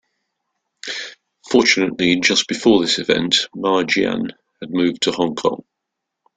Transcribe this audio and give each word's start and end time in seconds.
Fortunately, 1.51 2.19
just 2.21 2.47
before 2.47 2.81
this 2.81 2.97
event, 2.97 3.35
Ma 3.55 3.83
Jian 3.83 4.31
had 4.59 4.71
moved 4.71 5.03
to 5.03 5.11
Hong 5.11 5.35
Kong. 5.35 5.63